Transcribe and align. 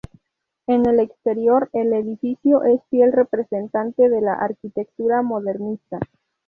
En 0.65 0.87
el 0.87 0.99
exterior, 0.99 1.69
el 1.73 1.93
edificio 1.93 2.63
es 2.63 2.81
fiel 2.89 3.11
representante 3.11 4.09
de 4.09 4.19
la 4.19 4.33
arquitectura 4.33 5.21
modernista. 5.21 5.99